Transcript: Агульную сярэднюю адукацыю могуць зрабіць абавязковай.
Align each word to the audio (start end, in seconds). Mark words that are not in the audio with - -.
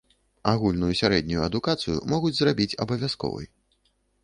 Агульную 0.51 0.89
сярэднюю 1.01 1.43
адукацыю 1.49 1.97
могуць 2.15 2.33
зрабіць 2.41 2.77
абавязковай. 2.87 3.47